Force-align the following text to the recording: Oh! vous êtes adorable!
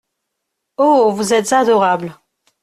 Oh! 0.79 1.11
vous 1.15 1.31
êtes 1.31 1.53
adorable! 1.53 2.17